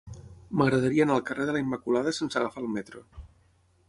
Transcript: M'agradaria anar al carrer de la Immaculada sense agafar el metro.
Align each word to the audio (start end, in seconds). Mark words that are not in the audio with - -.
M'agradaria 0.61 1.03
anar 1.07 1.17
al 1.19 1.27
carrer 1.27 1.45
de 1.49 1.53
la 1.57 1.61
Immaculada 1.65 2.13
sense 2.21 2.39
agafar 2.41 2.65
el 2.65 2.73
metro. 2.79 3.05